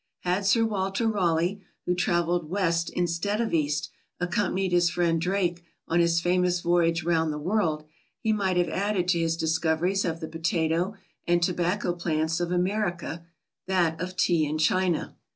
Had 0.21 0.47
Sir 0.47 0.65
Walter 0.65 1.07
Raleigh, 1.07 1.61
who 1.85 1.93
travelled 1.93 2.49
West 2.49 2.89
instead 2.89 3.39
of 3.39 3.53
East, 3.53 3.91
accompanied 4.19 4.71
his 4.71 4.89
friend 4.89 5.21
Drake 5.21 5.63
on 5.87 5.99
his 5.99 6.19
famous 6.19 6.59
voyage 6.61 7.03
round 7.03 7.31
the 7.31 7.37
world, 7.37 7.83
he 8.19 8.33
might 8.33 8.57
have 8.57 8.67
added 8.67 9.07
to 9.09 9.19
his 9.19 9.37
discoveries 9.37 10.03
of 10.03 10.19
the 10.19 10.27
potato 10.27 10.95
and 11.27 11.43
tobacco 11.43 11.93
plants 11.93 12.39
of 12.39 12.51
America, 12.51 13.23
that 13.67 14.01
of 14.01 14.15
Tea 14.17 14.47
in 14.47 14.57
China. 14.57 15.15